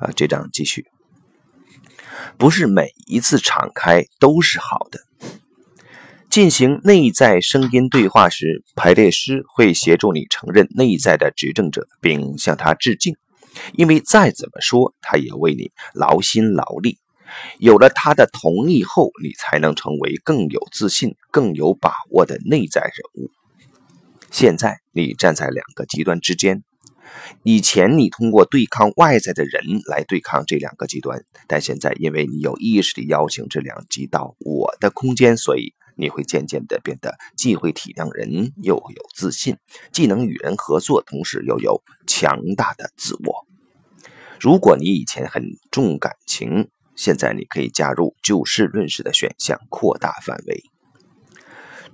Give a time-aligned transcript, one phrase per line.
[0.00, 0.86] 啊，这章继续。
[2.36, 5.00] 不是每一次敞开都是好的。
[6.30, 13.16] 进行内在声音对话时，排列师会协助你承认内在的执政者，并向他致敬，
[13.72, 16.98] 因为再怎么说，他也为你劳心劳力。
[17.58, 23.30] 有了他的同意后，你才能成为更有自信、更有把握的内在人物。
[24.30, 26.62] 现在你站在两个极端之间。
[27.42, 39.56] 以前你通过对抗外在的人来对抗这两个极端，但现在因为你有意识地邀请这两极到我的空间，所以你会渐渐地变得既会体谅人又有自信，
[39.92, 43.46] 既能与人合作，同时又有强大的自我。
[44.40, 50.62] 如果你以前很重感情，现在你可以加入就事论事的选项，扩大范围。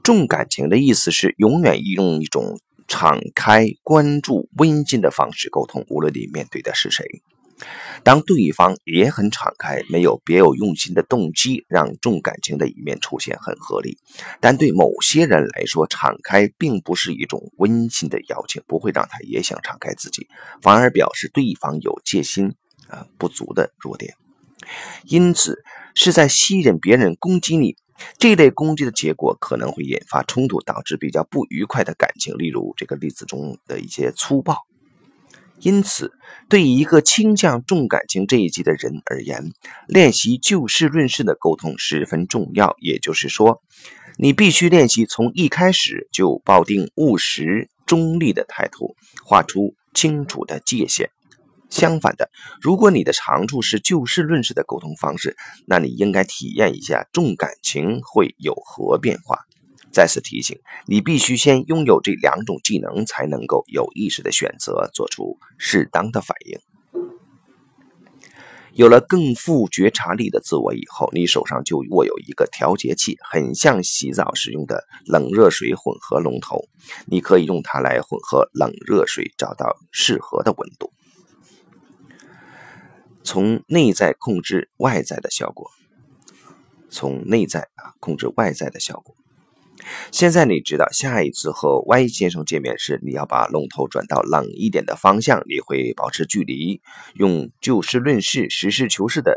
[0.03, 2.59] 重感情的意思是永远用一种。
[2.87, 7.23] 敞开、关注、温馨的方式沟通，无论你面对的是谁。
[8.03, 13.97] 当对方也很敞开，没有别有用心的动机，让重感情的一面出现很合理。
[14.41, 20.27] 但对某些人来说，敞开并不是一种温馨的邀请，不会让他也想敞开自己，
[20.61, 22.55] 反而表示对方有戒心
[22.89, 24.15] 啊不足的弱点，
[25.05, 25.63] 因此
[25.95, 27.77] 是在吸引别人攻击你。
[28.19, 34.67] 这类攻击的结果可能会引发冲突，导致比较不愉快的感情，例如这个例子中的一些粗暴。
[35.61, 36.13] 因此，
[36.49, 39.53] 对于一个倾向重感情这一级的人而言，
[39.87, 42.75] 练习就事论事的沟通十分重要。
[42.81, 43.63] 也就是说，
[44.19, 51.11] 你必须练习从一开始就抱定务实、中立的态度，画出清楚的界限。
[51.75, 52.31] 相反的，
[52.61, 55.37] 如果你的长处是就事论事的沟通方式，
[55.67, 59.41] 那你应该体验一下重感情会有何变化。
[59.93, 66.61] 再次提醒，你必须先拥有这两种技能，才能够有意识的选择，做出适当的反应。
[68.73, 76.69] 有了更富觉察力的自我以后，你手上就握有一个调节器，很像洗澡时用的冷热水混合龙头，
[77.07, 80.93] 你可以用它来混合冷热水，找到适合的温度。
[83.25, 85.71] 从内在控制外在的效果，
[86.91, 89.17] 从内在啊控制外在的效果。
[90.13, 96.81] 现在你知道，下一次和 Y 先生见面时，你要把龙头转到冷一点的方向，你会保持距离，
[97.15, 99.35] 用就事论事、实事求是的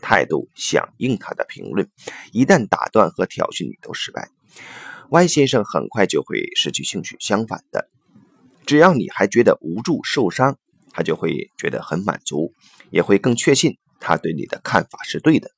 [0.00, 1.88] 态度响应他的评论。
[2.32, 4.30] 一旦打断和挑衅，你都失败
[5.10, 7.16] ，Y 先生很快就会失去兴趣。
[7.20, 7.88] 相反的，
[8.66, 10.58] 只要你还觉得无助、受伤。
[10.98, 12.52] 他就会觉得很满足，
[12.90, 15.48] 也会更确信他对你的看法是对的。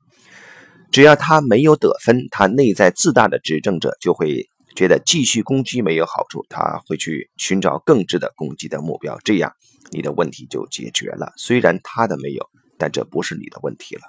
[0.93, 9.19] 只要他没有得分，他内在自大的执政者就会觉得继续攻击没有好处，他会去寻找更值得攻击的目标。
[9.25, 9.51] 这样
[9.91, 11.33] 你的问题就解决了。
[11.39, 12.47] 虽然他的没有，
[12.77, 14.03] 但这不是你的问题了。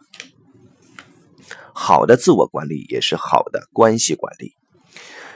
[1.73, 4.53] 好的自我管理也是好的关系管理。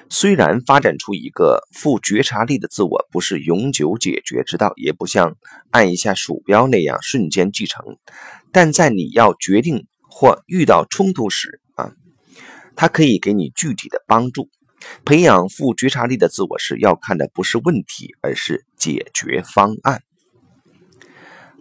[0.09, 5.35] 虽然发展出一个富觉察力的自我不是永久解决之道，也不像
[5.71, 7.97] 按一下鼠标那样瞬间继承，
[8.51, 11.91] 但在你要决定或遇到冲突时啊，
[12.75, 14.49] 它可以给你具体的帮助。
[15.03, 20.03] 培养富觉察力的自我是要看的不是问题，而是解决方案。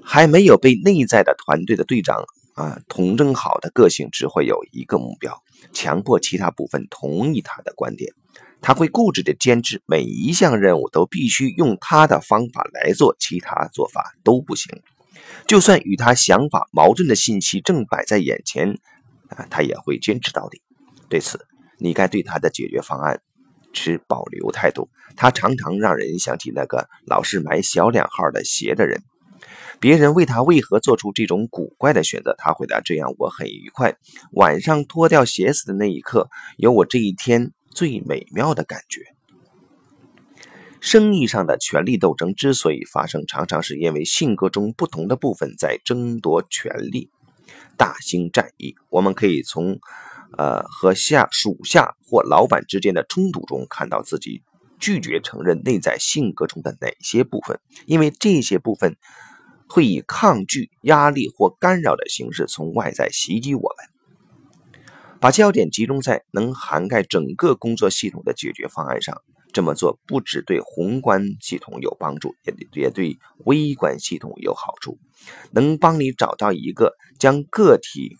[0.02, 5.42] 还没有被内在的团队的队长啊统整好的个性，只会有一个目标：
[5.72, 8.12] 强迫其他部分同意他的观点。
[8.60, 14.80] 他会固执地坚持每一项任务都必须用他的方法来做，其他做法都不行。
[15.46, 18.78] 就算与他想法矛盾的信息正摆在眼前，
[19.28, 20.62] 啊，他也会坚持到底。
[21.10, 21.46] 对此，
[21.78, 23.20] 你该对他的解决方案
[23.74, 24.88] 持保留态度。
[25.14, 29.02] 他常常让人想起那个老是买小两号的鞋的人。
[29.84, 33.98] 别人问他为何做出这种古怪的选择，他回答：“这样我很愉快。
[34.30, 39.02] 晚上脱掉鞋子的那一刻，有我这一天。”最美妙的感觉。
[40.80, 47.10] 生意上的权力斗争之所以发生，常常是因为性格中不同的部分在争夺权力。
[47.76, 49.78] 大型战役，我们可以从
[50.38, 54.42] 呃和下属下或老板之间的冲突中看到自己
[54.78, 58.96] 拒绝承认内在性格中的哪些部分，因为这些部分
[59.68, 63.88] 会以抗拒、压力或干扰的形式从外在袭击我们。
[65.20, 69.22] 把焦点集中在能涵盖整个工作系统的解决方案上，
[69.54, 73.16] 这么做不只对宏观系统有帮助，也也对
[73.46, 74.98] 微观系统有好处，
[75.50, 78.18] 能帮你找到一个将个体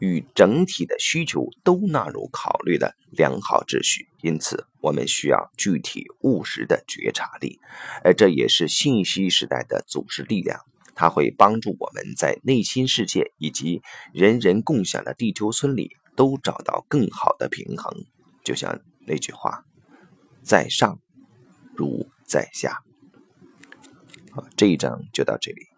[0.00, 4.06] 与整体的需求都纳入考虑的良好秩序。
[4.20, 7.60] 因此，我们需要具体务实的觉察力，
[8.04, 10.60] 而这也是信息时代的组织力量。
[10.94, 13.80] 它会帮助我们在内心世界以及
[14.12, 18.04] 人人共享的地球村里都找到更好的平衡。
[18.44, 19.64] 就像那句话
[20.44, 21.00] ：“在上
[21.74, 22.82] 如在下。”
[24.32, 25.71] 好，这一章就到这里。